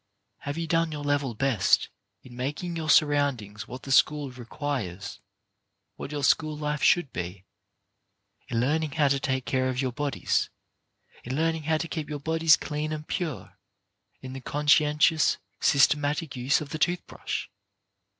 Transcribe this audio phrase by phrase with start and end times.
[0.39, 1.89] Have you done your level best
[2.23, 5.19] in making your surroundings what the school requires,
[5.95, 7.45] what your school life should be,
[8.47, 10.49] in learning how to take care of your bodies,
[11.23, 13.59] in learning how to keep your bodies clean and pure,
[14.21, 17.51] in the conscientious, sys tematic use of the tooth brush